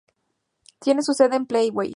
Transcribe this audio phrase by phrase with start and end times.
[0.79, 1.89] Tiene su sede en Plainview.